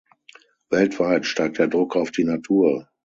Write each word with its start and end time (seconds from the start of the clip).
Weltweit 0.71 1.27
steigt 1.27 1.59
der 1.59 1.67
Druck 1.67 1.95
auf 1.95 2.09
die 2.09 2.23
Natur. 2.23 2.89